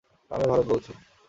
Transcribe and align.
আমি 0.31 0.45
ভারত 0.47 0.65
বলছি। 0.65 0.91